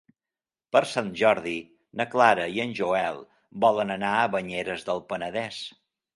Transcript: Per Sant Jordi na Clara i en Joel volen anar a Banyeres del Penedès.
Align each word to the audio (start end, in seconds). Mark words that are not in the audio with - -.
Per 0.75 0.79
Sant 0.91 1.11
Jordi 1.19 1.53
na 2.01 2.07
Clara 2.13 2.47
i 2.57 2.63
en 2.65 2.73
Joel 2.81 3.21
volen 3.67 3.99
anar 3.99 4.15
a 4.23 4.27
Banyeres 4.39 4.89
del 4.91 5.05
Penedès. 5.15 5.63